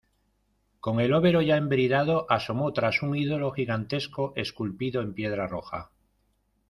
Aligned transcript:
con 0.79 0.99
el 0.99 1.13
overo 1.13 1.43
ya 1.43 1.57
embridado 1.57 2.25
asomó 2.27 2.73
tras 2.73 3.03
un 3.03 3.15
ídolo 3.15 3.51
gigantesco 3.51 4.33
esculpido 4.35 4.99
en 5.03 5.13
piedra 5.13 5.45
roja. 5.45 5.91